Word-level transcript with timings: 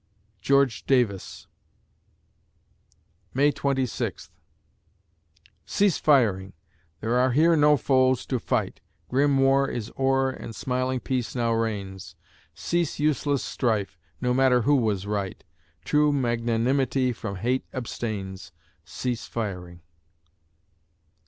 GEORGE 0.41 0.87
DAVIS 0.87 1.45
May 3.35 3.51
Twenty 3.51 3.85
Sixth 3.85 4.31
Cease 5.63 5.99
firing! 5.99 6.53
There 7.01 7.19
are 7.19 7.33
here 7.33 7.55
no 7.55 7.77
foes 7.77 8.25
to 8.25 8.39
fight! 8.39 8.81
Grim 9.09 9.37
war 9.37 9.69
is 9.69 9.91
o'er 9.99 10.31
and 10.31 10.55
smiling 10.55 11.01
peace 11.01 11.35
now 11.35 11.51
reigns; 11.53 12.15
Cease 12.55 12.97
useless 12.97 13.43
strife 13.43 13.99
no 14.19 14.33
matter 14.33 14.63
who 14.63 14.73
was 14.75 15.05
right 15.05 15.43
True 15.85 16.11
magnanimity 16.11 17.13
from 17.13 17.35
hate 17.35 17.67
abstains. 17.71 18.51
Cease 18.83 19.27
firing! 19.27 19.81